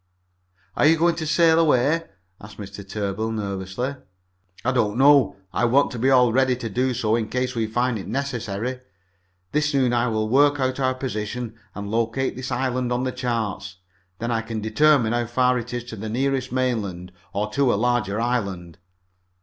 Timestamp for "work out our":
10.27-10.95